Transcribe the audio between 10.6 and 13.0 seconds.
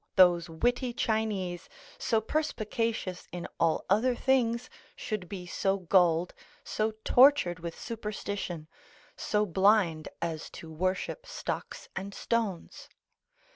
worship stocks and stones.